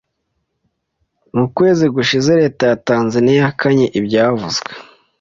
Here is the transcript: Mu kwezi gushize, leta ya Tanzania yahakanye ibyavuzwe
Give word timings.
Mu 1.37 1.45
kwezi 1.55 1.85
gushize, 1.95 2.29
leta 2.41 2.63
ya 2.71 2.77
Tanzania 2.87 3.35
yahakanye 3.39 3.85
ibyavuzwe 3.99 4.71